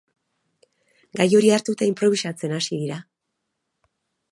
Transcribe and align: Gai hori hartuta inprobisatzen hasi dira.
Gai 1.19 1.27
hori 1.41 1.51
hartuta 1.57 1.89
inprobisatzen 1.91 2.57
hasi 2.61 2.83
dira. 2.87 3.01